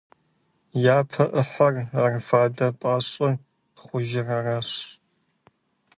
Япэ 0.95 1.23
ӏыхьэр, 1.33 1.75
ар 2.03 2.13
«фадэ 2.27 2.67
пӀащӀэ» 2.79 3.29
хъужыр 3.83 4.27
аращ. 4.37 4.69